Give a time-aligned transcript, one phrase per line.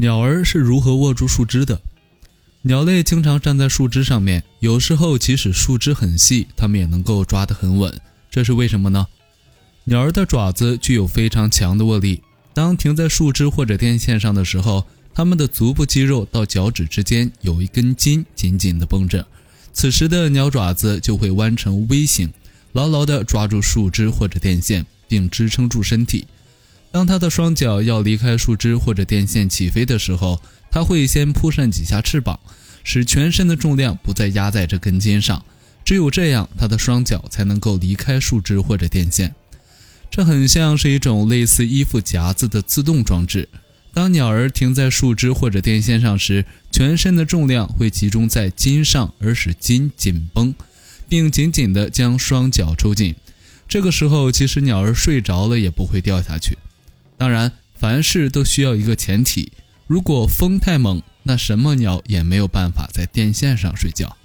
[0.00, 1.80] 鸟儿是如何握住树枝的？
[2.62, 7.92] 鸟类经常站在树枝上面，有时候即使树枝很细，它们也能够抓得很稳。
[8.30, 9.08] 这是为什么呢？
[9.82, 12.22] 鸟儿的爪子具有非常强的握力，
[12.54, 19.26] 当停在树枝或者电线上的时候，它们的足部肌肉到脚趾之间有一根筋紧紧地绷着，
[19.72, 22.32] 此时的鸟爪子就会弯成 V 型，
[22.70, 26.24] 牢牢地抓住树枝或者电线，并支撑住身体。
[26.90, 32.40] 当它的双脚要离开树枝或者电线起飞的时候，它会先扑扇几下翅膀，
[32.82, 35.44] 使全身的重量不再压在这根筋上。
[35.84, 39.34] 只有这样，它的双脚才能够离开树枝或者电线。
[40.10, 43.48] 这很像是一种类似衣服夹子的自动装置。
[43.92, 50.54] 当鸟儿停在树枝或者电线上时，全身的重量会集中在筋上，而使筋紧绷，
[51.08, 53.14] 并紧紧地将双脚抽紧。
[53.66, 56.56] 这个时候，即使鸟儿睡着了，也不会掉下去。
[57.18, 59.52] 当然，凡事都需要一个前提：
[59.88, 64.16] 如果风太猛，那什么鸟也没有办法在电线上睡觉。